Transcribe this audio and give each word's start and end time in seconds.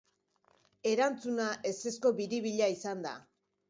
Erantzuna 0.93 1.51
ezezko 1.75 2.15
biribila 2.23 2.75
izan 2.81 3.09
da. 3.11 3.19